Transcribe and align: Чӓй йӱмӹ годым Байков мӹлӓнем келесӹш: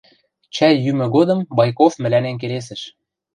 Чӓй 0.55 0.75
йӱмӹ 0.85 1.05
годым 1.15 1.39
Байков 1.57 1.93
мӹлӓнем 2.01 2.35
келесӹш: 2.41 2.81